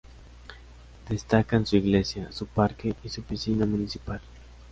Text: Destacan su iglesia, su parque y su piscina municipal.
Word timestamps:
Destacan 1.09 1.67
su 1.67 1.77
iglesia, 1.77 2.31
su 2.31 2.47
parque 2.47 2.95
y 3.03 3.09
su 3.09 3.21
piscina 3.21 3.67
municipal. 3.67 4.19